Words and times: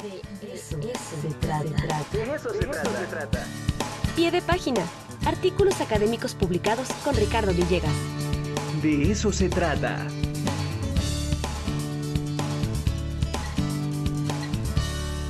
De 0.00 0.54
eso, 0.54 0.80
se, 1.20 1.28
trata. 1.34 1.62
De 2.10 2.34
eso, 2.34 2.50
se, 2.54 2.66
trata. 3.06 3.46
Pie 4.16 4.30
de 4.30 4.40
página. 4.40 4.82
Artículos 5.26 5.78
académicos 5.82 6.34
publicados 6.34 6.88
con 7.04 7.14
Ricardo 7.16 7.52
Villegas. 7.52 7.92
De 8.80 9.12
eso 9.12 9.30
se 9.30 9.50
trata. 9.50 10.06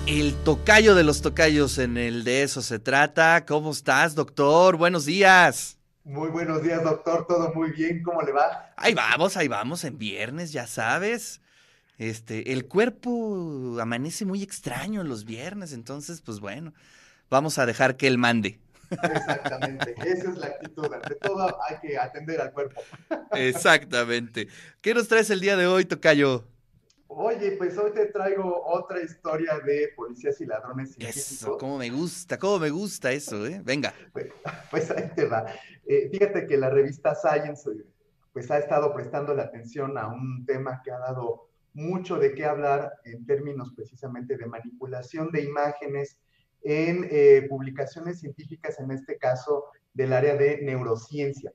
El 0.07 0.35
tocayo 0.45 0.95
de 0.95 1.03
los 1.03 1.21
tocayos 1.21 1.79
en 1.79 1.97
el 1.97 2.23
de 2.23 2.45
eso 2.45 2.63
se 2.63 2.79
trata. 2.79 3.45
¿Cómo 3.47 3.73
estás, 3.73 4.15
doctor? 4.15 4.77
Buenos 4.77 5.05
días. 5.05 5.79
Muy 6.05 6.29
buenos 6.29 6.63
días, 6.63 6.85
doctor. 6.85 7.27
Todo 7.27 7.53
muy 7.55 7.73
bien. 7.73 8.05
¿Cómo 8.05 8.23
le 8.23 8.31
va? 8.31 8.73
Ahí 8.77 8.95
vamos, 8.95 9.37
ahí 9.37 9.49
vamos, 9.49 9.83
en 9.83 9.99
viernes, 9.99 10.53
ya 10.53 10.69
sabes. 10.69 11.41
Este, 12.01 12.55
el 12.55 12.67
cuerpo 12.67 13.77
amanece 13.79 14.25
muy 14.25 14.43
extraño 14.43 15.05
los 15.05 15.27
viernes, 15.27 15.75
entonces, 15.75 16.23
pues 16.23 16.41
bueno, 16.41 16.73
vamos 17.29 17.59
a 17.59 17.67
dejar 17.67 17.99
que 17.99 18.07
él 18.07 18.17
mande. 18.17 18.59
Exactamente, 18.91 19.95
esa 20.07 20.31
es 20.31 20.39
la 20.39 20.47
actitud. 20.47 20.91
Ante 20.91 21.15
todo 21.17 21.63
hay 21.63 21.77
que 21.83 21.99
atender 21.99 22.41
al 22.41 22.55
cuerpo. 22.55 22.81
Exactamente. 23.33 24.49
¿Qué 24.81 24.95
nos 24.95 25.09
traes 25.09 25.29
el 25.29 25.41
día 25.41 25.59
de 25.59 25.67
hoy, 25.67 25.85
Tocayo? 25.85 26.47
Oye, 27.09 27.51
pues 27.59 27.77
hoy 27.77 27.93
te 27.93 28.07
traigo 28.07 28.65
otra 28.65 29.03
historia 29.03 29.59
de 29.59 29.93
policías 29.95 30.41
y 30.41 30.47
ladrones 30.47 30.95
científicos. 30.95 31.33
Eso, 31.33 31.59
cómo 31.59 31.77
me 31.77 31.91
gusta, 31.91 32.39
cómo 32.39 32.61
me 32.61 32.71
gusta 32.71 33.13
eso, 33.13 33.47
¿eh? 33.47 33.61
Venga. 33.63 33.93
Pues, 34.15 34.29
pues 34.71 34.91
ahí 34.91 35.11
te 35.15 35.27
va. 35.27 35.45
Eh, 35.87 36.09
fíjate 36.11 36.47
que 36.47 36.57
la 36.57 36.71
revista 36.71 37.15
Science 37.15 37.69
pues 38.33 38.51
ha 38.51 38.57
estado 38.57 38.95
prestando 38.95 39.35
la 39.35 39.43
atención 39.43 39.99
a 39.99 40.07
un 40.07 40.47
tema 40.47 40.81
que 40.83 40.93
ha 40.93 40.99
dado 40.99 41.50
mucho 41.73 42.19
de 42.19 42.35
qué 42.35 42.45
hablar 42.45 42.93
en 43.05 43.25
términos 43.27 43.73
precisamente 43.75 44.37
de 44.37 44.47
manipulación 44.47 45.31
de 45.31 45.43
imágenes 45.43 46.19
en 46.63 47.07
eh, 47.11 47.47
publicaciones 47.49 48.21
científicas, 48.21 48.79
en 48.81 48.91
este 48.91 49.17
caso 49.19 49.65
del 49.95 50.13
área 50.13 50.37
de 50.37 50.61
neurociencia. 50.63 51.53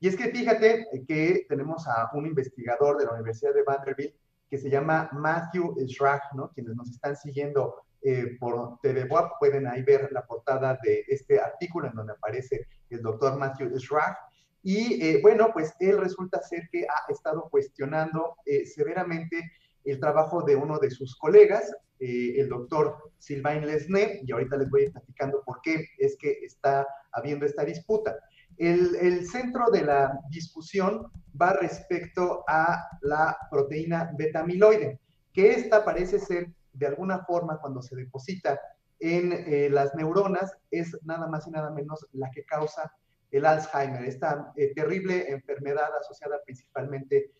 Y 0.00 0.08
es 0.08 0.16
que 0.16 0.28
fíjate 0.28 0.86
que 1.06 1.46
tenemos 1.48 1.86
a 1.88 2.10
un 2.14 2.26
investigador 2.26 2.98
de 2.98 3.04
la 3.04 3.14
Universidad 3.14 3.54
de 3.54 3.64
Vanderbilt 3.64 4.14
que 4.48 4.58
se 4.58 4.70
llama 4.70 5.10
Matthew 5.12 5.76
Schrag, 5.88 6.22
¿no? 6.34 6.50
Quienes 6.52 6.74
nos 6.74 6.90
están 6.90 7.16
siguiendo 7.16 7.82
eh, 8.00 8.36
por 8.38 8.78
TV 8.80 9.08
pueden 9.40 9.66
ahí 9.66 9.82
ver 9.82 10.08
la 10.12 10.24
portada 10.24 10.78
de 10.82 11.04
este 11.08 11.40
artículo 11.40 11.88
en 11.88 11.94
donde 11.94 12.12
aparece 12.12 12.66
el 12.90 13.02
doctor 13.02 13.36
Matthew 13.36 13.78
Schrag. 13.78 14.16
Y 14.62 15.02
eh, 15.02 15.20
bueno, 15.22 15.50
pues 15.52 15.74
él 15.80 15.98
resulta 15.98 16.42
ser 16.42 16.68
que 16.70 16.82
ha 16.82 17.12
estado 17.12 17.48
cuestionando 17.50 18.36
severamente 18.64 19.52
el 19.84 20.00
trabajo 20.00 20.42
de 20.42 20.56
uno 20.56 20.78
de 20.78 20.90
sus 20.90 21.16
colegas, 21.16 21.72
eh, 22.00 22.34
el 22.36 22.48
doctor 22.48 23.10
Sylvain 23.18 23.66
Lesné, 23.66 24.20
y 24.24 24.32
ahorita 24.32 24.56
les 24.56 24.70
voy 24.70 24.86
a 24.86 24.92
platicando 24.92 25.42
por 25.44 25.60
qué 25.62 25.86
es 25.98 26.16
que 26.18 26.38
está 26.42 26.86
habiendo 27.12 27.46
esta 27.46 27.64
disputa. 27.64 28.16
El, 28.56 28.94
el, 28.96 29.26
centro 29.26 29.70
de 29.70 29.82
la 29.82 30.20
discusión 30.30 31.10
va 31.40 31.52
respecto 31.54 32.44
a 32.48 32.88
la 33.02 33.36
proteína 33.50 34.12
beta-amiloide, 34.16 35.00
que 35.32 35.52
esta 35.52 35.84
parece 35.84 36.18
ser 36.18 36.48
de 36.72 36.86
alguna 36.86 37.24
forma 37.24 37.60
cuando 37.60 37.82
se 37.82 37.96
deposita 37.96 38.60
en 39.00 39.32
eh, 39.32 39.68
las 39.70 39.94
neuronas 39.94 40.56
es 40.70 40.96
nada 41.04 41.28
más 41.28 41.46
y 41.46 41.50
nada 41.50 41.70
menos 41.70 42.06
la 42.12 42.30
que 42.30 42.44
causa 42.44 42.92
el 43.30 43.44
Alzheimer, 43.44 44.04
esta 44.04 44.52
eh, 44.56 44.72
terrible 44.74 45.30
enfermedad 45.30 45.90
asociada 46.00 46.40
principalmente 46.44 47.32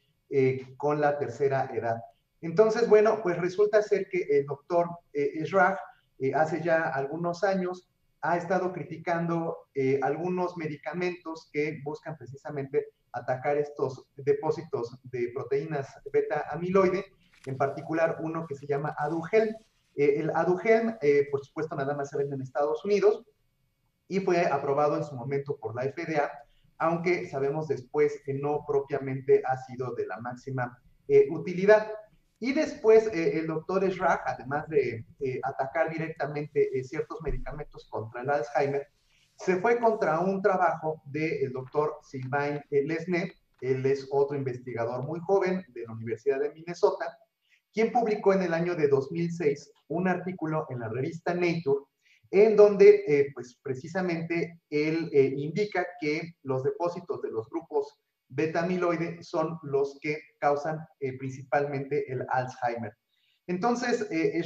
con 0.76 1.00
la 1.00 1.18
tercera 1.18 1.70
edad. 1.72 1.96
Entonces, 2.40 2.88
bueno, 2.88 3.20
pues 3.22 3.36
resulta 3.38 3.82
ser 3.82 4.08
que 4.08 4.22
el 4.30 4.46
doctor 4.46 4.88
eh, 5.12 5.42
eh, 6.20 6.34
hace 6.34 6.62
ya 6.62 6.88
algunos 6.88 7.42
años 7.42 7.88
ha 8.20 8.36
estado 8.36 8.72
criticando 8.72 9.68
eh, 9.74 9.98
algunos 10.02 10.56
medicamentos 10.56 11.48
que 11.52 11.80
buscan 11.84 12.16
precisamente 12.16 12.86
atacar 13.12 13.56
estos 13.56 14.06
depósitos 14.16 14.98
de 15.04 15.30
proteínas 15.34 15.88
beta 16.12 16.46
amiloide, 16.50 17.06
en 17.46 17.56
particular 17.56 18.18
uno 18.20 18.46
que 18.46 18.54
se 18.54 18.66
llama 18.66 18.94
Aduhelm. 18.98 19.54
Eh, 19.96 20.20
el 20.20 20.30
Aduhelm, 20.30 20.96
por 21.30 21.44
supuesto, 21.44 21.74
nada 21.74 21.94
más 21.94 22.10
se 22.10 22.18
vende 22.18 22.36
en 22.36 22.42
Estados 22.42 22.84
Unidos 22.84 23.24
y 24.08 24.20
fue 24.20 24.46
aprobado 24.46 24.96
en 24.96 25.04
su 25.04 25.14
momento 25.14 25.56
por 25.58 25.74
la 25.74 25.82
FDA, 25.82 26.30
aunque 26.78 27.28
sabemos 27.28 27.68
después 27.68 28.20
que 28.24 28.34
no 28.34 28.64
propiamente 28.66 29.42
ha 29.44 29.56
sido 29.58 29.94
de 29.94 30.06
la 30.06 30.18
máxima 30.20 30.78
utilidad. 31.30 31.88
Y 32.40 32.52
después 32.52 33.08
eh, 33.08 33.38
el 33.38 33.48
doctor 33.48 33.90
Schrag, 33.90 34.22
además 34.24 34.68
de 34.68 35.04
eh, 35.20 35.40
atacar 35.42 35.90
directamente 35.90 36.78
eh, 36.78 36.84
ciertos 36.84 37.20
medicamentos 37.22 37.88
contra 37.90 38.22
el 38.22 38.30
Alzheimer, 38.30 38.86
se 39.36 39.56
fue 39.56 39.78
contra 39.78 40.20
un 40.20 40.40
trabajo 40.40 41.02
del 41.06 41.52
doctor 41.52 41.96
Sylvain 42.02 42.60
Lesne, 42.70 43.32
él 43.60 43.84
es 43.86 44.06
otro 44.10 44.36
investigador 44.36 45.02
muy 45.04 45.20
joven 45.20 45.64
de 45.68 45.84
la 45.84 45.92
Universidad 45.92 46.40
de 46.40 46.52
Minnesota, 46.52 47.18
quien 47.72 47.92
publicó 47.92 48.32
en 48.32 48.42
el 48.42 48.54
año 48.54 48.74
de 48.74 48.88
2006 48.88 49.72
un 49.88 50.08
artículo 50.08 50.66
en 50.70 50.80
la 50.80 50.88
revista 50.88 51.34
Nature, 51.34 51.84
en 52.30 52.56
donde 52.56 53.30
pues 53.34 53.58
precisamente 53.62 54.60
él 54.70 55.10
indica 55.12 55.86
que 56.00 56.34
los 56.42 56.62
depósitos 56.62 57.22
de 57.22 57.30
los 57.30 57.48
grupos 57.48 58.00
beta-amiloide 58.28 59.22
son 59.22 59.58
los 59.62 59.98
que 60.00 60.18
causan 60.38 60.78
eh, 61.00 61.16
principalmente 61.16 62.10
el 62.12 62.24
Alzheimer. 62.28 62.92
Entonces, 63.46 64.06
eh, 64.10 64.42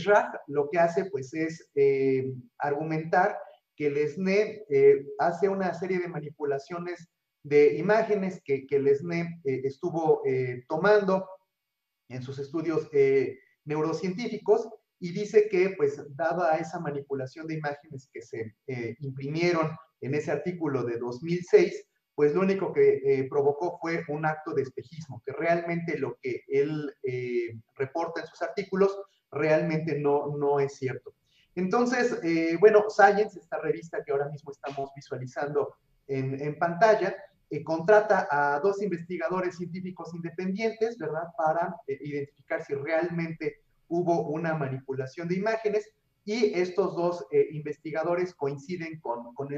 lo 0.46 0.68
que 0.70 0.78
hace 0.78 1.06
pues 1.06 1.34
es 1.34 1.70
eh, 1.74 2.32
argumentar 2.58 3.36
que 3.76 3.88
el 3.88 4.08
SNE 4.08 4.64
eh, 4.68 5.04
hace 5.18 5.48
una 5.48 5.74
serie 5.74 5.98
de 5.98 6.08
manipulaciones 6.08 7.08
de 7.42 7.76
imágenes 7.76 8.40
que, 8.44 8.64
que 8.66 8.76
el 8.76 8.96
SNE 8.96 9.40
estuvo 9.42 10.22
tomando 10.68 11.28
en 12.08 12.22
sus 12.22 12.38
estudios 12.38 12.88
neurocientíficos 13.64 14.68
y 15.02 15.10
dice 15.10 15.48
que 15.48 15.74
pues 15.76 16.00
dada 16.14 16.56
esa 16.58 16.78
manipulación 16.78 17.48
de 17.48 17.54
imágenes 17.54 18.08
que 18.12 18.22
se 18.22 18.54
imprimieron 19.00 19.76
en 20.00 20.14
ese 20.14 20.30
artículo 20.30 20.84
de 20.84 20.96
2006, 20.98 21.88
pues 22.14 22.34
lo 22.34 22.40
único 22.40 22.72
que 22.72 23.00
eh, 23.04 23.26
provocó 23.28 23.78
fue 23.80 24.04
un 24.06 24.24
acto 24.24 24.54
de 24.54 24.62
espejismo, 24.62 25.20
que 25.26 25.32
realmente 25.32 25.98
lo 25.98 26.18
que 26.22 26.44
él 26.46 26.94
eh, 27.02 27.58
reporta 27.74 28.20
en 28.20 28.28
sus 28.28 28.42
artículos 28.42 28.96
realmente 29.32 29.98
no, 29.98 30.36
no 30.36 30.60
es 30.60 30.76
cierto. 30.76 31.14
Entonces, 31.56 32.20
eh, 32.22 32.56
bueno, 32.60 32.84
Science, 32.88 33.40
esta 33.40 33.58
revista 33.58 34.04
que 34.04 34.12
ahora 34.12 34.28
mismo 34.28 34.52
estamos 34.52 34.90
visualizando 34.94 35.74
en, 36.06 36.40
en 36.40 36.56
pantalla, 36.58 37.16
contrata 37.64 38.28
a 38.30 38.60
dos 38.60 38.80
investigadores 38.80 39.58
científicos 39.58 40.14
independientes, 40.14 40.96
¿verdad?, 40.96 41.24
para 41.36 41.76
identificar 41.86 42.64
si 42.64 42.72
realmente 42.74 43.62
hubo 43.92 44.28
una 44.28 44.54
manipulación 44.54 45.28
de 45.28 45.36
imágenes 45.36 45.90
y 46.24 46.58
estos 46.58 46.96
dos 46.96 47.26
investigadores 47.50 48.34
coinciden 48.34 49.00
con, 49.00 49.34
con 49.34 49.48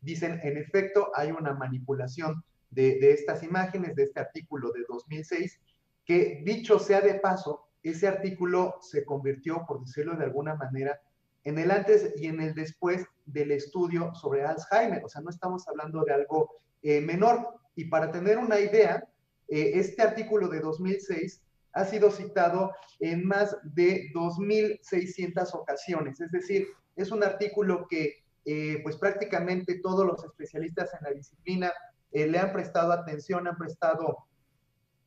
dicen, 0.00 0.40
en 0.42 0.56
efecto, 0.56 1.10
hay 1.14 1.30
una 1.30 1.52
manipulación 1.52 2.42
de, 2.70 3.12
estas 3.12 3.42
imágenes, 3.42 3.94
de 3.96 4.04
este 4.04 4.20
artículo 4.20 4.72
de 4.72 4.84
2006, 4.88 5.60
que 6.04 6.42
dicho 6.44 6.78
sea 6.78 7.00
de 7.00 7.14
paso, 7.14 7.66
ese 7.82 8.08
artículo 8.08 8.76
se 8.80 9.04
convirtió, 9.04 9.64
por 9.66 9.80
decirlo 9.80 10.16
de 10.16 10.24
alguna 10.24 10.54
manera, 10.54 11.00
en 11.44 11.58
el 11.58 11.70
antes 11.70 12.14
y 12.16 12.26
en 12.26 12.40
el 12.40 12.54
después 12.54 13.06
del 13.26 13.50
estudio 13.52 14.14
sobre 14.14 14.44
Alzheimer. 14.44 15.04
O 15.04 15.08
sea, 15.08 15.22
no 15.22 15.30
estamos 15.30 15.66
hablando 15.68 16.04
de 16.04 16.12
algo 16.12 16.50
eh, 16.82 17.00
menor. 17.00 17.60
Y 17.74 17.86
para 17.86 18.10
tener 18.10 18.38
una 18.38 18.60
idea, 18.60 19.08
eh, 19.48 19.72
este 19.74 20.02
artículo 20.02 20.48
de 20.48 20.60
2006 20.60 21.42
ha 21.72 21.84
sido 21.84 22.10
citado 22.10 22.72
en 22.98 23.26
más 23.26 23.56
de 23.62 24.10
2.600 24.14 25.54
ocasiones. 25.54 26.20
Es 26.20 26.30
decir, 26.30 26.68
es 26.96 27.10
un 27.10 27.22
artículo 27.22 27.86
que 27.88 28.24
eh, 28.44 28.80
pues 28.82 28.96
prácticamente 28.96 29.80
todos 29.80 30.06
los 30.06 30.24
especialistas 30.24 30.90
en 30.94 31.04
la 31.04 31.10
disciplina 31.10 31.72
eh, 32.10 32.26
le 32.26 32.38
han 32.38 32.52
prestado 32.52 32.92
atención, 32.92 33.46
han 33.46 33.56
prestado 33.56 34.26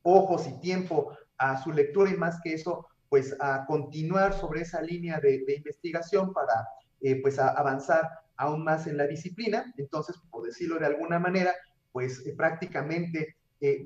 ojos 0.02 0.46
y 0.46 0.60
tiempo 0.60 1.16
a 1.38 1.62
su 1.62 1.72
lectura 1.72 2.10
y 2.10 2.16
más 2.16 2.40
que 2.42 2.54
eso, 2.54 2.86
pues 3.08 3.36
a 3.40 3.66
continuar 3.66 4.32
sobre 4.34 4.62
esa 4.62 4.80
línea 4.80 5.20
de, 5.20 5.44
investigación 5.56 6.32
para 6.32 6.68
eh, 7.00 7.20
pues 7.20 7.38
avanzar 7.38 8.08
aún 8.36 8.64
más 8.64 8.86
en 8.86 8.96
la 8.96 9.06
disciplina. 9.06 9.72
Entonces, 9.76 10.16
por 10.30 10.44
decirlo 10.44 10.78
de 10.78 10.86
alguna 10.86 11.18
manera, 11.18 11.52
pues 11.92 12.22
prácticamente 12.36 13.36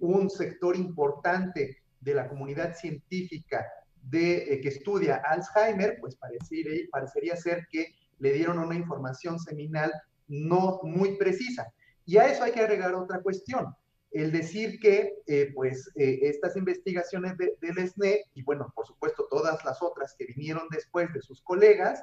un 0.00 0.28
sector 0.28 0.74
importante 0.76 1.78
de 2.00 2.14
la 2.14 2.28
comunidad 2.28 2.74
científica 2.74 3.66
de, 4.02 4.60
que 4.62 4.68
estudia 4.68 5.16
Alzheimer, 5.24 5.98
pues 6.00 6.16
parecería, 6.16 6.86
parecería 6.90 7.36
ser 7.36 7.66
que 7.70 7.94
le 8.18 8.32
dieron 8.32 8.58
una 8.58 8.74
información 8.74 9.38
seminal 9.38 9.92
no 10.28 10.80
muy 10.82 11.16
precisa. 11.16 11.72
Y 12.04 12.16
a 12.16 12.26
eso 12.26 12.44
hay 12.44 12.52
que 12.52 12.60
agregar 12.60 12.94
otra 12.94 13.20
cuestión. 13.20 13.74
el 14.10 14.32
decir 14.32 14.80
que 14.80 15.18
eh, 15.26 15.52
pues 15.54 15.90
eh, 15.94 16.20
estas 16.22 16.56
investigaciones 16.56 17.36
de, 17.36 17.56
del 17.60 17.86
SNE 17.86 18.24
y 18.34 18.42
bueno, 18.42 18.72
por 18.74 18.86
supuesto 18.86 19.26
todas 19.28 19.62
las 19.66 19.82
otras 19.82 20.14
que 20.18 20.24
vinieron 20.24 20.66
después 20.70 21.12
de 21.12 21.20
sus 21.20 21.42
colegas, 21.42 22.02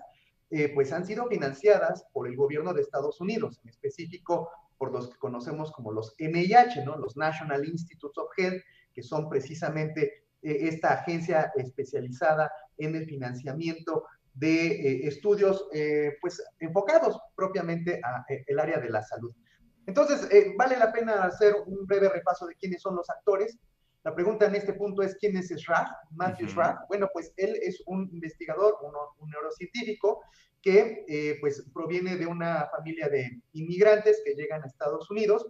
eh, 0.52 0.72
pues 0.76 0.94
han 0.94 1.08
sido 1.08 1.28
financiadas 1.28 2.06
por 2.14 2.28
el 2.28 2.36
gobierno 2.36 2.74
de 2.74 2.82
Estados 2.82 3.20
Unidos, 3.20 3.60
en 3.64 3.70
específico 3.70 4.52
por 4.78 4.92
los 4.92 5.10
que 5.10 5.18
conocemos 5.18 5.72
como 5.72 5.92
los 5.92 6.16
NIH, 6.20 6.86
¿no? 6.86 6.98
Los 6.98 7.18
National 7.18 7.66
Institutes 7.66 8.18
of 8.18 8.30
Health, 8.38 8.62
que 8.96 9.04
son 9.04 9.30
precisamente 9.30 10.24
esta 10.42 10.94
agencia 10.94 11.52
especializada 11.56 12.52
en 12.78 12.96
el 12.96 13.06
financiamiento 13.06 14.06
de 14.34 15.08
estudios 15.08 15.68
pues 16.22 16.42
enfocados 16.60 17.20
propiamente 17.36 18.00
al 18.04 18.60
área 18.60 18.80
de 18.80 18.90
la 18.90 19.02
salud. 19.02 19.34
Entonces, 19.88 20.28
eh, 20.32 20.54
vale 20.58 20.78
la 20.78 20.92
pena 20.92 21.24
hacer 21.24 21.56
un 21.68 21.86
breve 21.86 22.10
repaso 22.10 22.48
de 22.48 22.56
quiénes 22.56 22.82
son 22.82 22.96
los 22.96 23.10
actores. 23.10 23.58
La 24.04 24.14
pregunta 24.14 24.46
en 24.46 24.56
este 24.56 24.74
punto 24.74 25.02
es 25.02 25.16
quién 25.16 25.38
es 25.38 25.50
Schrag, 25.50 25.88
Matthew 26.12 26.48
uh 26.48 26.88
Bueno, 26.88 27.10
pues 27.14 27.34
él 27.38 27.58
es 27.62 27.82
un 27.88 28.10
investigador, 28.12 28.78
un, 28.82 29.30
neurocientífico 29.30 30.22
que 30.62 31.06
eh, 31.08 31.38
pues 31.42 31.64
proviene 31.74 32.16
de 32.16 32.26
una 32.26 32.68
familia 32.76 33.10
de 33.10 33.42
inmigrantes 33.54 34.22
que 34.26 34.34
llegan 34.34 34.64
a 34.64 34.68
Estados 34.68 35.10
Unidos 35.12 35.48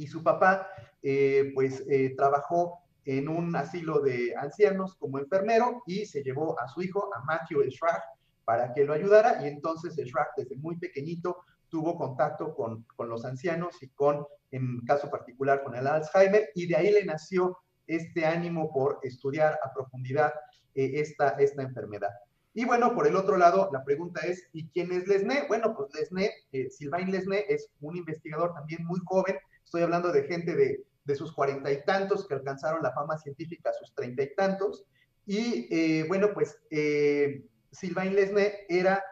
y 0.00 0.06
su 0.06 0.22
papá 0.22 0.68
eh, 1.02 1.52
pues 1.54 1.84
trabajó 2.16 2.80
en 3.04 3.28
un 3.28 3.54
asilo 3.56 4.00
de 4.00 4.34
ancianos 4.36 4.96
como 4.96 5.18
enfermero 5.18 5.82
y 5.86 6.06
se 6.06 6.22
llevó 6.22 6.58
a 6.60 6.68
su 6.68 6.82
hijo, 6.82 7.10
a 7.14 7.22
Matthew 7.24 7.70
Schrag, 7.70 8.02
para 8.44 8.72
que 8.72 8.84
lo 8.84 8.92
ayudara 8.92 9.42
y 9.42 9.48
entonces 9.48 9.94
Schrag 9.94 10.28
desde 10.36 10.56
muy 10.56 10.76
pequeñito 10.76 11.44
tuvo 11.70 11.96
contacto 11.96 12.54
con, 12.54 12.84
con, 12.96 13.08
los 13.08 13.24
ancianos 13.24 13.82
y 13.82 13.88
con, 13.88 14.26
en 14.50 14.80
caso 14.80 15.08
particular, 15.08 15.62
con 15.62 15.74
el 15.74 15.86
Alzheimer, 15.86 16.50
y 16.54 16.66
de 16.66 16.76
ahí 16.76 16.90
le 16.90 17.04
nació 17.04 17.56
este 17.86 18.26
ánimo 18.26 18.72
por 18.72 18.98
estudiar 19.02 19.58
a 19.62 19.72
profundidad 19.72 20.32
eh, 20.74 20.92
esta, 20.94 21.30
esta 21.30 21.62
enfermedad. 21.62 22.10
Y 22.52 22.64
bueno, 22.64 22.94
por 22.94 23.06
el 23.06 23.16
otro 23.16 23.36
lado, 23.36 23.70
la 23.72 23.84
pregunta 23.84 24.20
es, 24.22 24.48
¿y 24.52 24.68
quién 24.68 24.90
es 24.92 25.06
Lesné? 25.06 25.46
Bueno, 25.46 25.74
pues 25.76 25.94
Lesné, 25.94 26.30
eh, 26.52 26.68
Sylvain 26.68 27.10
Lesné 27.10 27.44
es 27.48 27.70
un 27.80 27.96
investigador 27.96 28.52
también 28.54 28.84
muy 28.84 29.00
joven, 29.04 29.36
estoy 29.64 29.82
hablando 29.82 30.12
de 30.12 30.24
gente 30.24 30.54
de, 30.54 30.84
de 31.04 31.14
sus 31.14 31.32
cuarenta 31.32 31.70
y 31.70 31.84
tantos 31.84 32.26
que 32.26 32.34
alcanzaron 32.34 32.82
la 32.82 32.92
fama 32.92 33.18
científica 33.18 33.70
a 33.70 33.74
sus 33.74 33.94
treinta 33.94 34.22
y 34.22 34.34
tantos, 34.34 34.84
y 35.26 35.68
eh, 35.70 36.04
bueno, 36.08 36.32
pues 36.34 36.58
eh, 36.70 37.44
Sylvain 37.70 38.14
Lesné 38.14 38.66
era 38.68 39.04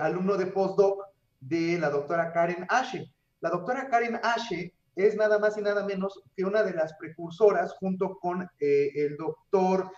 alumno 0.00 0.36
de 0.36 0.46
postdoc 0.46 1.02
de 1.40 1.78
la 1.78 1.88
doctora 1.88 2.32
Karen 2.32 2.66
Ashe. 2.68 3.10
La 3.40 3.50
doctora 3.50 3.88
Karen 3.88 4.20
Ashe 4.22 4.72
es 4.96 5.16
nada 5.16 5.38
más 5.38 5.56
y 5.56 5.62
nada 5.62 5.84
menos 5.84 6.22
que 6.36 6.44
una 6.44 6.62
de 6.62 6.74
las 6.74 6.94
precursoras 6.94 7.72
junto 7.74 8.18
con 8.18 8.42
eh, 8.60 8.90
el 8.94 9.16
doctor, 9.16 9.90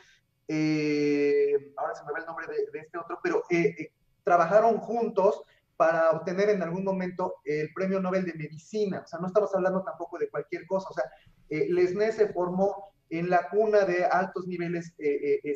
eh, 0.49 1.73
ahora 1.77 1.95
se 1.95 2.05
me 2.05 2.13
va 2.13 2.19
el 2.21 2.27
nombre 2.27 2.47
de, 2.47 2.79
este 2.79 2.99
otro, 2.99 3.19
pero 3.23 3.43
eh, 3.51 3.93
trabajaron 4.23 4.79
juntos 4.79 5.43
para 5.77 6.11
obtener 6.11 6.51
en 6.51 6.63
algún 6.63 6.85
momento 6.85 7.37
el 7.45 7.73
premio 7.75 8.01
Nobel 8.01 8.25
de 8.25 8.35
Medicina. 8.35 9.03
O 9.05 9.07
sea, 9.07 9.19
no 9.19 9.27
estamos 9.27 9.55
hablando 9.55 9.83
tampoco 9.83 10.19
de 10.19 10.29
cualquier 10.29 10.67
cosa. 10.67 10.89
O 10.91 10.95
sea, 10.95 11.05
Lesné 11.49 12.13
se 12.13 12.33
formó 12.33 12.93
en 13.11 13.29
la 13.29 13.49
cuna 13.51 13.85
de 13.85 14.05
altos 14.05 14.47
niveles 14.47 14.95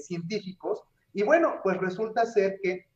científicos 0.00 0.82
y 1.12 1.22
bueno, 1.22 1.60
pues 1.62 1.78
resulta 1.78 2.26
ser 2.26 2.58
que 2.62 2.86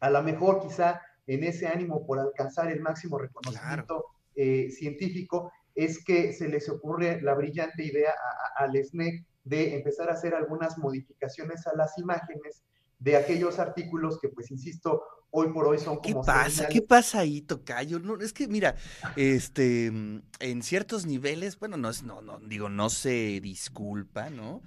a 0.00 0.10
lo 0.10 0.22
mejor 0.22 0.60
quizá 0.60 1.00
en 1.26 1.44
ese 1.44 1.66
ánimo 1.66 2.06
por 2.06 2.18
alcanzar 2.18 2.70
el 2.70 2.80
máximo 2.80 3.18
reconocimiento 3.18 4.04
eh, 4.34 4.70
científico, 4.70 5.50
es 5.74 6.02
que 6.04 6.32
se 6.32 6.48
les 6.48 6.68
ocurre 6.68 7.20
la 7.20 7.34
brillante 7.34 7.84
idea 7.84 8.14
al 8.56 8.76
SNEC 8.76 9.24
de 9.44 9.74
empezar 9.74 10.08
a 10.08 10.12
hacer 10.12 10.34
algunas 10.34 10.78
modificaciones 10.78 11.66
a 11.66 11.74
las 11.76 11.98
imágenes 11.98 12.64
de 12.98 13.16
aquellos 13.16 13.58
artículos 13.58 14.18
que, 14.20 14.28
pues, 14.28 14.50
insisto, 14.50 15.02
hoy 15.36 15.52
por 15.52 15.66
hoy 15.66 15.78
son 15.78 15.96
como... 15.96 16.02
¿Qué 16.02 16.14
pasa? 16.14 16.68
¿Qué 16.68 16.82
pasa 16.82 17.20
ahí, 17.20 17.42
Tocayo? 17.42 17.98
No, 17.98 18.18
es 18.20 18.32
que, 18.32 18.48
mira, 18.48 18.74
este, 19.16 19.86
en 19.86 20.62
ciertos 20.62 21.06
niveles, 21.06 21.58
bueno, 21.58 21.76
no 21.76 21.90
es, 21.90 22.02
no, 22.02 22.22
no, 22.22 22.38
digo, 22.40 22.68
no 22.68 22.88
se 22.88 23.40
disculpa, 23.40 24.30
¿no? 24.30 24.62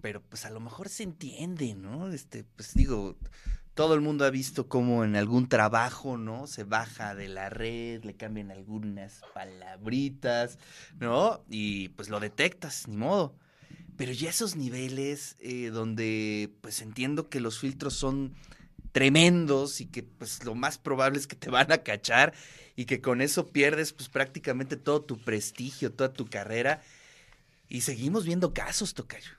Pero 0.00 0.22
pues 0.22 0.44
a 0.44 0.50
lo 0.50 0.60
mejor 0.60 0.88
se 0.88 1.02
entiende, 1.02 1.74
¿no? 1.74 2.12
Este, 2.12 2.44
pues 2.44 2.74
digo, 2.74 3.16
todo 3.74 3.94
el 3.94 4.00
mundo 4.00 4.24
ha 4.24 4.30
visto 4.30 4.68
cómo 4.68 5.04
en 5.04 5.16
algún 5.16 5.48
trabajo, 5.48 6.16
¿no? 6.16 6.46
Se 6.46 6.64
baja 6.64 7.14
de 7.14 7.28
la 7.28 7.48
red, 7.48 8.04
le 8.04 8.14
cambian 8.14 8.50
algunas 8.50 9.22
palabritas, 9.34 10.58
¿no? 11.00 11.44
Y 11.48 11.88
pues 11.90 12.08
lo 12.08 12.20
detectas, 12.20 12.86
ni 12.86 12.96
modo. 12.96 13.34
Pero 13.96 14.12
ya 14.12 14.30
esos 14.30 14.56
niveles 14.56 15.36
eh, 15.40 15.70
donde 15.70 16.52
pues 16.60 16.80
entiendo 16.80 17.28
que 17.28 17.40
los 17.40 17.58
filtros 17.58 17.94
son 17.94 18.34
tremendos 18.92 19.80
y 19.80 19.86
que 19.86 20.02
pues 20.02 20.44
lo 20.44 20.54
más 20.54 20.78
probable 20.78 21.18
es 21.18 21.26
que 21.26 21.36
te 21.36 21.50
van 21.50 21.72
a 21.72 21.78
cachar 21.78 22.34
y 22.76 22.84
que 22.84 23.00
con 23.00 23.20
eso 23.20 23.48
pierdes 23.48 23.92
pues 23.92 24.08
prácticamente 24.08 24.76
todo 24.76 25.02
tu 25.02 25.18
prestigio, 25.18 25.92
toda 25.92 26.12
tu 26.12 26.26
carrera. 26.26 26.82
Y 27.68 27.80
seguimos 27.80 28.24
viendo 28.24 28.52
casos, 28.52 28.94
Tocayo. 28.94 29.32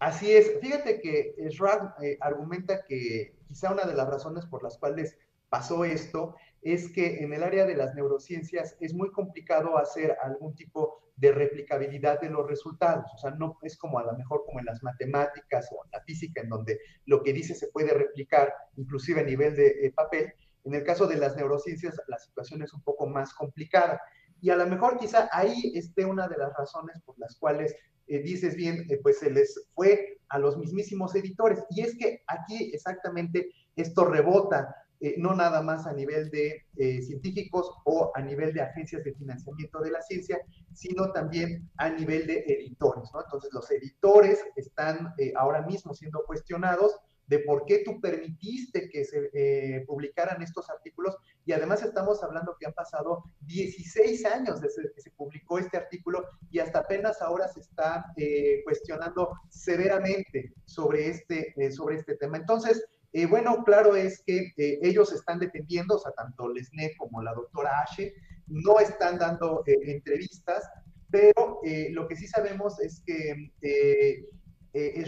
Así 0.00 0.32
es. 0.32 0.58
Fíjate 0.60 1.00
que 1.00 1.34
Schramm 1.50 1.92
eh, 2.02 2.18
argumenta 2.20 2.84
que 2.84 3.36
quizá 3.46 3.72
una 3.72 3.84
de 3.84 3.94
las 3.94 4.08
razones 4.08 4.46
por 4.46 4.62
las 4.62 4.76
cuales 4.76 5.16
pasó 5.48 5.84
esto 5.84 6.34
es 6.62 6.90
que 6.92 7.22
en 7.22 7.32
el 7.32 7.42
área 7.42 7.66
de 7.66 7.76
las 7.76 7.94
neurociencias 7.94 8.76
es 8.80 8.94
muy 8.94 9.10
complicado 9.10 9.76
hacer 9.76 10.16
algún 10.22 10.54
tipo 10.54 11.02
de 11.16 11.32
replicabilidad 11.32 12.20
de 12.20 12.30
los 12.30 12.46
resultados. 12.48 13.10
O 13.14 13.18
sea, 13.18 13.32
no 13.32 13.58
es 13.62 13.76
como 13.76 13.98
a 13.98 14.04
lo 14.04 14.16
mejor 14.16 14.44
como 14.46 14.60
en 14.60 14.66
las 14.66 14.82
matemáticas 14.82 15.68
o 15.72 15.84
en 15.84 15.90
la 15.90 16.00
física, 16.02 16.40
en 16.40 16.48
donde 16.48 16.78
lo 17.06 17.22
que 17.22 17.32
dice 17.32 17.54
se 17.54 17.68
puede 17.68 17.92
replicar, 17.92 18.52
inclusive 18.76 19.20
a 19.20 19.24
nivel 19.24 19.54
de 19.56 19.86
eh, 19.86 19.92
papel. 19.92 20.32
En 20.64 20.74
el 20.74 20.84
caso 20.84 21.06
de 21.06 21.16
las 21.16 21.36
neurociencias, 21.36 22.00
la 22.06 22.18
situación 22.18 22.62
es 22.62 22.72
un 22.72 22.82
poco 22.82 23.06
más 23.06 23.34
complicada. 23.34 24.00
Y 24.40 24.50
a 24.50 24.56
lo 24.56 24.66
mejor 24.66 24.98
quizá 24.98 25.28
ahí 25.32 25.72
esté 25.74 26.04
una 26.04 26.28
de 26.28 26.36
las 26.36 26.52
razones 26.56 27.00
por 27.04 27.18
las 27.18 27.36
cuales 27.36 27.74
eh, 28.06 28.18
dices 28.20 28.56
bien, 28.56 28.86
eh, 28.88 28.98
pues 29.02 29.18
se 29.18 29.30
les 29.30 29.68
fue 29.74 30.18
a 30.28 30.38
los 30.38 30.56
mismísimos 30.56 31.14
editores. 31.14 31.64
Y 31.70 31.82
es 31.82 31.96
que 31.96 32.22
aquí 32.26 32.70
exactamente 32.72 33.50
esto 33.76 34.04
rebota, 34.04 34.74
eh, 35.02 35.16
no 35.18 35.34
nada 35.34 35.62
más 35.62 35.86
a 35.86 35.92
nivel 35.92 36.30
de 36.30 36.64
científicos 37.02 37.70
o 37.84 38.10
a 38.14 38.22
nivel 38.22 38.54
de 38.54 38.62
agencias 38.62 39.04
de 39.04 39.12
financiamiento 39.12 39.80
de 39.80 39.90
la 39.90 40.00
ciencia, 40.00 40.40
sino 40.72 41.12
también 41.12 41.68
a 41.76 41.90
nivel 41.90 42.26
de 42.26 42.44
editores. 42.46 43.10
Entonces 43.14 43.52
los 43.52 43.70
editores 43.70 44.42
están 44.56 45.14
ahora 45.36 45.62
mismo 45.62 45.92
siendo 45.92 46.24
cuestionados 46.24 46.98
de 47.26 47.38
por 47.40 47.64
qué 47.64 47.82
tú 47.84 48.00
permitiste 48.00 48.88
que 48.90 49.04
se 49.04 49.30
eh, 49.32 49.84
publicaran 49.86 50.42
estos 50.42 50.68
artículos 50.68 51.16
y 51.44 51.52
además 51.52 51.82
estamos 51.82 52.22
hablando 52.22 52.56
que 52.58 52.66
han 52.66 52.74
pasado 52.74 53.24
16 53.40 54.24
años 54.26 54.60
desde 54.60 54.92
que 54.92 55.00
se 55.00 55.10
publicó 55.12 55.58
este 55.58 55.76
artículo 55.76 56.26
y 56.50 56.58
hasta 56.58 56.80
apenas 56.80 57.22
ahora 57.22 57.48
se 57.48 57.60
está 57.60 58.04
eh, 58.16 58.62
cuestionando 58.64 59.32
severamente 59.48 60.52
sobre 60.64 61.08
este, 61.08 61.54
eh, 61.56 61.72
sobre 61.72 61.96
este 61.96 62.16
tema. 62.16 62.36
Entonces, 62.36 62.84
bueno, 63.28 63.62
claro 63.64 63.94
es 63.94 64.22
que 64.26 64.52
ellos 64.56 65.12
están 65.12 65.38
defendiendo, 65.38 65.96
o 65.96 65.98
sea, 65.98 66.12
tanto 66.12 66.48
Lesné 66.48 66.92
como 66.96 67.22
la 67.22 67.34
doctora 67.34 67.80
Ashe 67.80 68.14
no 68.46 68.80
están 68.80 69.18
dando 69.18 69.62
entrevistas, 69.66 70.62
pero 71.10 71.60
lo 71.90 72.08
que 72.08 72.16
sí 72.16 72.26
sabemos 72.26 72.80
es 72.80 73.02
que 73.04 73.52
eh, 74.74 75.04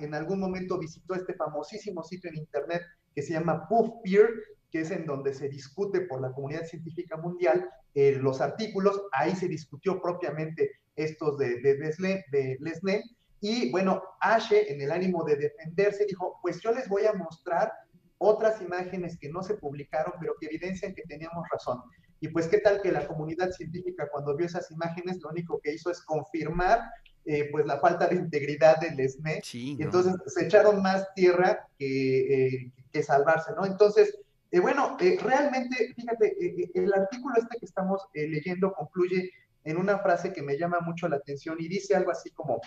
en 0.00 0.14
algún 0.14 0.40
momento 0.40 0.78
visitó 0.78 1.14
este 1.14 1.34
famosísimo 1.34 2.02
sitio 2.02 2.30
en 2.30 2.36
internet 2.38 2.82
que 3.14 3.22
se 3.22 3.32
llama 3.32 3.68
PuffPeer, 3.68 4.28
que 4.70 4.80
es 4.80 4.90
en 4.90 5.06
donde 5.06 5.32
se 5.34 5.48
discute 5.48 6.00
por 6.00 6.20
la 6.20 6.32
comunidad 6.32 6.64
científica 6.64 7.16
mundial 7.16 7.68
eh, 7.94 8.18
los 8.20 8.40
artículos. 8.40 9.00
Ahí 9.12 9.36
se 9.36 9.46
discutió 9.46 10.02
propiamente 10.02 10.72
estos 10.96 11.38
de, 11.38 11.60
de, 11.60 11.76
de. 11.76 13.02
Y 13.46 13.70
bueno, 13.70 14.02
Ashe, 14.20 14.72
en 14.72 14.80
el 14.80 14.90
ánimo 14.90 15.22
de 15.22 15.36
defenderse, 15.36 16.06
dijo, 16.06 16.38
pues 16.40 16.62
yo 16.62 16.72
les 16.72 16.88
voy 16.88 17.04
a 17.04 17.12
mostrar 17.12 17.70
otras 18.16 18.62
imágenes 18.62 19.18
que 19.18 19.28
no 19.28 19.42
se 19.42 19.52
publicaron, 19.52 20.14
pero 20.18 20.32
que 20.40 20.46
evidencian 20.46 20.94
que 20.94 21.02
teníamos 21.02 21.46
razón. 21.52 21.82
Y 22.20 22.28
pues, 22.28 22.48
¿qué 22.48 22.56
tal 22.56 22.80
que 22.80 22.90
la 22.90 23.06
comunidad 23.06 23.50
científica 23.50 24.08
cuando 24.10 24.34
vio 24.34 24.46
esas 24.46 24.70
imágenes, 24.70 25.20
lo 25.20 25.28
único 25.28 25.60
que 25.62 25.74
hizo 25.74 25.90
es 25.90 26.00
confirmar 26.00 26.80
eh, 27.26 27.50
pues 27.52 27.66
la 27.66 27.80
falta 27.80 28.06
de 28.06 28.16
integridad 28.16 28.78
del 28.80 29.06
SNE. 29.06 29.42
y 29.52 29.82
entonces 29.82 30.14
se 30.24 30.46
echaron 30.46 30.80
más 30.80 31.12
tierra 31.12 31.68
que, 31.78 32.46
eh, 32.46 32.72
que 32.90 33.02
salvarse, 33.02 33.52
¿no? 33.54 33.66
Entonces, 33.66 34.18
eh, 34.52 34.60
bueno, 34.60 34.96
realmente, 35.20 35.92
fíjate, 35.94 36.34
el 36.72 36.94
artículo 36.94 37.34
este 37.36 37.58
que 37.58 37.66
estamos 37.66 38.00
leyendo 38.14 38.72
concluye 38.72 39.30
en 39.64 39.76
una 39.76 39.98
frase 39.98 40.32
que 40.32 40.40
me 40.40 40.56
llama 40.56 40.80
mucho 40.80 41.08
la 41.08 41.16
atención 41.16 41.58
y 41.60 41.68
dice 41.68 41.94
algo 41.94 42.10
así 42.10 42.30
como, 42.30 42.62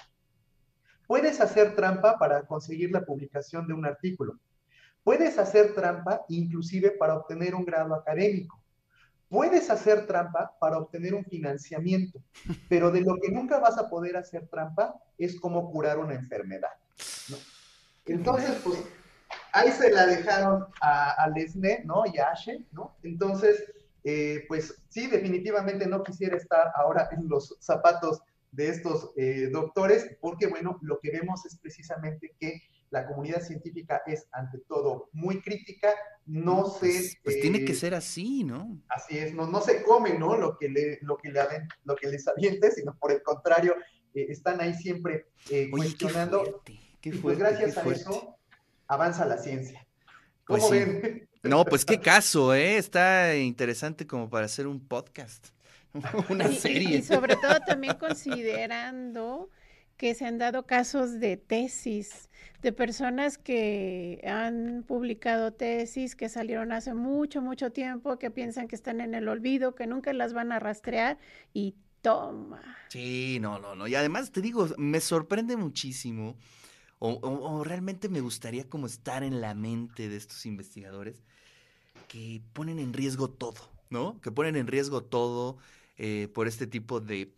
puedes 1.07 1.41
hacer 1.41 1.75
trampa 1.75 2.17
para 2.19 2.43
conseguir 2.43 2.91
la 2.91 3.05
publicación 3.05 3.67
de 3.67 3.73
un 3.73 3.85
artículo. 3.85 4.37
Puedes 5.03 5.37
hacer 5.37 5.73
trampa 5.73 6.25
inclusive 6.27 6.91
para 6.91 7.15
obtener 7.15 7.55
un 7.55 7.65
grado 7.65 7.95
académico. 7.95 8.61
puedes 9.29 9.69
hacer 9.69 10.07
trampa 10.07 10.55
para 10.59 10.77
obtener 10.77 11.13
un 11.13 11.25
financiamiento, 11.25 12.21
pero 12.69 12.91
de 12.91 13.01
lo 13.01 13.17
que 13.21 13.29
nunca 13.29 13.59
vas 13.59 13.77
a 13.77 13.89
poder 13.89 14.15
hacer 14.15 14.47
trampa 14.47 14.95
es 15.17 15.39
cómo 15.39 15.69
curar 15.71 15.97
una 15.97 16.13
enfermedad. 16.13 16.71
¿no? 17.29 17.37
Entonces, 18.05 18.61
pues 18.63 18.81
ahí 19.51 19.71
se 19.71 19.91
la 19.91 20.05
dejaron 20.05 20.65
a, 20.81 21.23
a 21.23 21.29
Lesne, 21.29 21.81
¿no? 21.83 22.03
Y 22.05 22.17
a 22.19 22.29
Ashe, 22.29 22.65
¿no? 22.71 22.95
Entonces, 23.03 23.65
eh, 24.03 24.45
pues 24.47 24.81
sí, 24.87 25.07
definitivamente 25.07 25.85
no 25.85 26.03
quisiera 26.03 26.37
estar 26.37 26.71
ahora 26.75 27.09
en 27.11 27.27
los 27.27 27.57
zapatos 27.59 28.21
de 28.57 28.69
estos 28.69 29.11
eh, 29.15 29.49
doctores, 29.51 30.17
porque 30.19 30.47
bueno, 30.47 30.79
lo 30.81 30.99
que 30.99 31.11
vemos 31.11 31.45
es 31.45 31.57
precisamente 31.59 32.35
que 32.39 32.63
la 32.89 33.05
comunidad 33.05 33.41
científica 33.41 34.01
es 34.07 34.27
ante 34.31 34.57
todo 34.67 35.09
muy 35.13 35.41
crítica, 35.41 35.93
no 36.25 36.65
se... 36.65 36.87
Pues, 36.87 37.17
pues 37.23 37.39
tiene 37.39 37.63
que 37.63 37.73
eh, 37.73 37.75
ser 37.75 37.93
así, 37.93 38.43
¿no? 38.43 38.81
Así 38.89 39.19
es, 39.19 39.33
no, 39.35 39.45
no 39.45 39.61
se 39.61 39.83
come, 39.83 40.17
¿no? 40.17 40.35
Lo 40.35 40.57
que, 40.57 40.69
le, 40.69 40.97
lo, 41.01 41.17
que 41.17 41.29
le, 41.29 41.41
lo 41.83 41.95
que 41.95 42.07
les 42.07 42.27
aviente, 42.27 42.71
sino 42.71 42.97
por 42.97 43.11
el 43.11 43.21
contrario, 43.21 43.75
eh, 44.15 44.25
están 44.29 44.59
ahí 44.59 44.73
siempre 44.73 45.27
eh, 45.51 45.69
Oye, 45.71 45.95
qué 45.95 45.97
cuestionando. 45.99 46.43
fuerte, 46.43 46.79
qué 46.99 47.09
y 47.09 47.17
pues 47.19 47.37
gracias 47.37 47.75
qué 47.75 47.79
a 47.79 47.93
eso 47.93 48.39
avanza 48.87 49.23
la 49.25 49.37
ciencia. 49.37 49.85
Pues 50.47 50.63
¿Cómo 50.63 50.73
sí. 50.73 50.79
ven? 50.79 51.29
No, 51.43 51.63
pues 51.63 51.85
qué 51.85 51.99
caso, 51.99 52.55
¿eh? 52.55 52.77
Está 52.77 53.35
interesante 53.35 54.07
como 54.07 54.29
para 54.31 54.47
hacer 54.47 54.65
un 54.65 54.79
podcast, 54.79 55.49
una 56.29 56.48
y- 56.51 56.56
serie. 56.56 56.98
Y, 57.00 57.01
sobre 57.03 57.36
todo 57.36 57.60
también 57.62 57.98
considerando 57.98 59.50
que 59.98 60.13
se 60.13 60.25
han 60.25 60.38
dado 60.38 60.65
casos 60.67 61.20
de 61.20 61.38
tesis, 61.38 62.29
de 62.62 62.72
personas 62.72 63.38
que 63.39 64.22
han 64.27 64.84
publicado 64.88 65.53
tesis 65.53 66.15
que 66.15 66.29
salieron 66.29 66.72
hace 66.72 66.94
mucho, 66.94 67.41
mucho 67.41 67.72
tiempo, 67.72 68.20
que 68.20 68.29
piensan 68.29 68.67
que 68.67 68.75
están 68.75 69.01
en 69.01 69.15
el 69.15 69.27
olvido, 69.27 69.74
que 69.74 69.88
nunca 69.88 70.13
las 70.13 70.34
van 70.34 70.51
a 70.51 70.60
rastrear 70.60 71.17
y 71.53 71.75
toma. 72.01 72.62
Sí, 72.89 73.39
no, 73.41 73.60
no, 73.60 73.75
no. 73.75 73.88
Y 73.88 73.96
además 73.96 74.32
te 74.32 74.41
digo, 74.41 74.67
me 74.77 75.01
sorprende 75.01 75.58
muchísimo, 75.58 76.38
o, 77.00 77.12
o- 77.13 77.58
o 77.60 77.63
realmente 77.63 78.10
me 78.10 78.22
gustaría 78.22 78.70
como 78.70 78.88
estar 78.88 79.24
en 79.24 79.41
la 79.41 79.53
mente 79.56 80.10
de 80.10 80.17
estos 80.17 80.46
investigadores 80.46 81.24
que 82.08 82.41
ponen 82.53 82.79
en 82.79 82.94
riesgo 82.94 83.29
todo, 83.29 83.60
¿no? 83.89 84.20
Que 84.22 84.32
ponen 84.32 84.56
en 84.56 84.67
riesgo 84.67 85.03
todo 85.03 85.58
eh, 85.98 86.27
por 86.34 86.48
este 86.48 86.67
tipo 86.67 87.00
de, 87.00 87.34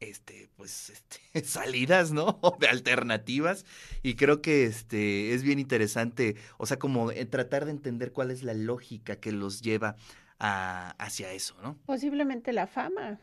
este, 0.00 0.50
pues, 0.56 0.90
este, 0.90 1.44
salidas, 1.46 2.12
¿no? 2.12 2.40
De 2.60 2.68
alternativas. 2.68 3.64
Y 4.02 4.14
creo 4.16 4.42
que 4.42 4.64
este 4.64 5.34
es 5.34 5.42
bien 5.42 5.58
interesante, 5.58 6.36
o 6.58 6.66
sea, 6.66 6.78
como 6.78 7.10
eh, 7.12 7.24
tratar 7.26 7.64
de 7.66 7.72
entender 7.72 8.12
cuál 8.12 8.30
es 8.30 8.42
la 8.42 8.54
lógica 8.54 9.16
que 9.16 9.32
los 9.32 9.62
lleva 9.62 9.96
a- 10.38 10.90
hacia 10.98 11.32
eso, 11.32 11.56
¿no? 11.62 11.78
Posiblemente 11.86 12.52
la 12.52 12.66
fama. 12.66 13.20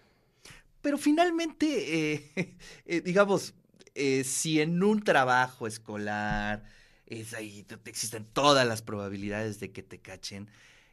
Pero 0.81 0.97
finalmente, 0.97 2.13
eh, 2.13 2.31
eh, 2.85 3.01
digamos, 3.01 3.53
eh, 3.95 4.23
si 4.23 4.61
en 4.61 4.81
un 4.83 5.03
trabajo 5.03 5.67
escolar 5.67 6.63
es 7.05 7.33
ahí, 7.33 7.63
te- 7.63 7.77
te 7.77 7.89
existen 7.89 8.25
todas 8.25 8.65
las 8.67 8.81
probabilidades 8.81 9.59
de 9.59 9.71
que 9.71 9.83
te 9.83 9.99
cachen, 9.99 10.49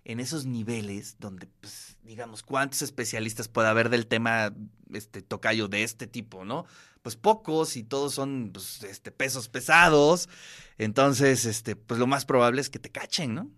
en 0.07 0.21
esos 0.21 0.47
niveles 0.47 1.17
donde, 1.19 1.49
pues, 1.61 1.99
digamos, 2.05 2.45
¿cuántos 2.45 2.81
especialistas 2.83 3.49
puede 3.49 3.67
haber 3.67 3.91
del 3.91 4.07
tema 4.07 4.55
este 4.93 5.21
tocayo 5.21 5.67
de 5.67 5.83
este 5.83 6.07
tipo, 6.07 6.45
no? 6.45 6.65
Pues 7.03 7.17
pocos 7.17 7.77
y 7.77 7.83
todos 7.83 8.15
son 8.15 8.51
pues, 8.53 8.85
este, 8.85 9.11
pesos 9.11 9.49
pesados. 9.49 10.29
Entonces, 10.79 11.45
este, 11.45 11.75
pues 11.75 11.99
lo 11.99 12.07
más 12.07 12.25
probable 12.25 12.61
es 12.61 12.71
que 12.71 12.79
te 12.79 12.91
cachen, 12.91 13.35
¿no? 13.35 13.51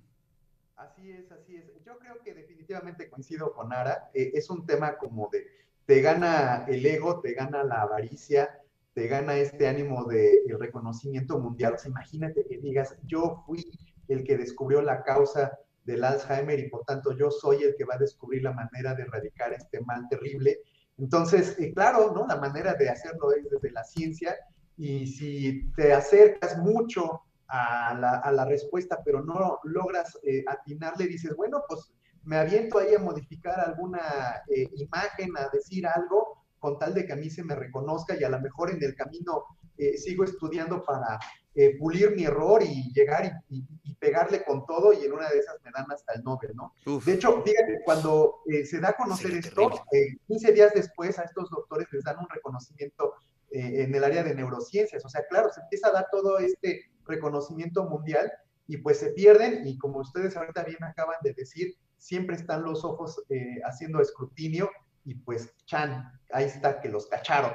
Así 0.77 1.11
es, 1.11 1.31
así 1.31 1.57
es. 1.57 1.67
Yo 1.85 1.99
creo 1.99 2.19
que 2.25 2.33
definitivamente 2.33 3.11
coincido 3.11 3.53
con 3.53 3.75
Ara. 3.75 4.11
Eh, 4.15 4.31
es 4.33 4.49
un 4.49 4.65
tema 4.65 4.97
como 4.97 5.29
de, 5.31 5.47
te 5.85 6.01
gana 6.01 6.65
el 6.67 6.87
ego, 6.87 7.21
te 7.21 7.35
gana 7.35 7.63
la 7.63 7.83
avaricia, 7.83 8.59
te 8.95 9.07
gana 9.07 9.37
este 9.37 9.69
ánimo 9.69 10.05
de 10.05 10.45
el 10.47 10.59
reconocimiento 10.59 11.39
mundial. 11.39 11.75
O 11.75 11.79
sea, 11.79 11.91
imagínate 11.91 12.47
que 12.49 12.57
digas, 12.57 12.97
yo 13.05 13.45
fui 13.45 13.71
el 14.09 14.25
que 14.25 14.39
descubrió 14.39 14.81
la 14.81 15.03
causa 15.03 15.59
del 15.89 16.05
Alzheimer 16.05 16.59
y 16.61 16.69
por 16.69 16.85
tanto 16.85 17.17
yo 17.17 17.31
soy 17.31 17.63
el 17.63 17.75
que 17.75 17.85
va 17.85 17.95
a 17.95 17.99
descubrir 17.99 18.43
la 18.43 18.53
manera 18.53 18.95
de 18.95 19.05
erradicar 19.05 19.55
este 19.55 19.81
mal 19.81 20.07
terrible. 20.11 20.59
Entonces, 20.99 21.57
claro, 21.75 22.13
¿no? 22.15 22.27
La 22.27 22.37
manera 22.37 22.75
de 22.75 22.91
hacerlo 22.91 23.33
es 23.33 23.49
desde 23.49 23.71
la 23.71 23.83
ciencia 23.85 24.37
y 24.77 25.07
si 25.07 25.71
te 25.77 25.95
acercas 25.95 26.59
mucho 26.59 27.23
a 27.47 27.95
la, 27.95 28.19
a 28.19 28.31
la 28.33 28.45
respuesta, 28.45 28.99
pero 29.03 29.25
no 29.25 29.61
logras 29.65 30.19
eh, 30.23 30.45
atinarle, 30.47 31.07
dices, 31.07 31.35
bueno, 31.35 31.63
pues 31.67 31.91
me 32.25 32.37
aviento 32.37 32.79
ahí 32.79 32.95
a 32.95 32.99
modificar 32.99 33.59
alguna 33.59 34.43
eh, 34.55 34.69
imagen, 34.75 35.31
a 35.39 35.49
decir 35.51 35.87
algo, 35.87 36.45
con 36.59 36.79
tal 36.79 36.93
de 36.93 37.07
que 37.07 37.15
a 37.15 37.17
mí 37.17 37.31
se 37.31 37.45
me 37.45 37.55
reconozca 37.55 38.15
y 38.15 38.25
a 38.25 38.29
lo 38.29 38.41
mejor 38.41 38.71
en 38.71 38.83
el 38.83 38.95
camino 38.95 39.45
eh, 39.79 39.97
sigo 39.97 40.25
estudiando 40.25 40.83
para 40.83 41.19
eh, 41.55 41.77
pulir 41.79 42.15
mi 42.15 42.25
error 42.25 42.63
y 42.63 42.93
llegar 42.93 43.25
y, 43.49 43.57
y- 43.57 43.67
y 43.85 43.95
pegarle 43.95 44.45
con 44.45 44.65
todo 44.67 44.93
y 44.93 45.05
en 45.05 45.13
una 45.13 45.29
de 45.29 45.39
esas 45.39 45.57
me 45.65 45.71
dan 45.73 45.91
hasta 45.91 46.13
el 46.15 46.23
Nobel, 46.23 46.55
¿no? 46.55 46.73
Uf. 46.87 47.05
De 47.05 47.15
hecho, 47.15 47.43
fíjate, 47.43 47.81
cuando 47.85 48.43
eh, 48.47 48.65
se 48.65 48.79
da 48.81 48.91
a 48.91 48.93
conocer 48.97 49.33
esto, 49.33 49.69
terrible. 49.71 49.81
eh, 49.93 50.17
15 50.29 50.53
días 50.53 50.73
después 50.75 51.19
a 51.19 51.23
estos 51.25 51.51
doctores 51.51 51.89
les 51.93 52.05
dan 52.05 52.19
un 52.19 52.29
reconocimiento 52.29 53.15
en 53.51 53.95
el 53.95 54.05
área 54.05 54.23
de 54.23 54.35
neurociencias. 54.35 55.03
O 55.05 55.09
sea, 55.09 55.23
claro, 55.29 55.49
se 55.51 55.61
empieza 55.63 55.89
a 55.89 55.93
dar 55.93 56.07
todo 56.13 56.39
este 56.39 56.83
reconocimiento 57.07 57.85
mundial 57.89 58.31
y 58.67 58.77
pues 58.77 58.99
se 58.99 59.11
pierden 59.13 59.67
y 59.67 59.79
como 59.79 60.01
ustedes 60.01 60.37
ahorita 60.37 60.63
bien 60.65 60.85
acaban 60.85 61.17
de 61.23 61.33
decir, 61.33 61.75
siempre 61.97 62.37
están 62.37 62.63
los 62.63 62.85
ojos 62.85 63.21
haciendo 63.65 64.01
escrutinio 64.03 64.71
y 65.07 65.15
pues, 65.15 65.55
chan, 65.65 66.13
ahí 66.31 66.45
está 66.45 66.79
que 66.83 66.91
los 66.91 67.07
cacharon. 67.07 67.53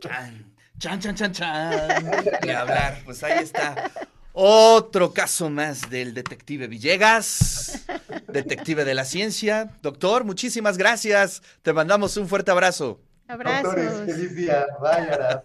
Chan, 0.00 0.56
chan, 0.80 0.98
chan, 0.98 1.14
chan, 1.14 1.32
chan. 1.32 2.10
Ni 2.42 2.50
hablar, 2.50 3.02
pues 3.04 3.22
ahí 3.22 3.44
está. 3.44 3.90
Otro 4.32 5.12
caso 5.12 5.50
más 5.50 5.90
del 5.90 6.14
detective 6.14 6.66
Villegas, 6.68 7.84
detective 8.28 8.84
de 8.84 8.94
la 8.94 9.04
ciencia. 9.04 9.70
Doctor, 9.82 10.24
muchísimas 10.24 10.78
gracias. 10.78 11.42
Te 11.62 11.72
mandamos 11.72 12.16
un 12.16 12.28
fuerte 12.28 12.50
abrazo. 12.50 13.00
Abrazos. 13.28 13.62
Doctores, 13.62 13.92
feliz 14.06 14.34
día. 14.34 14.66
Vaya. 14.80 15.42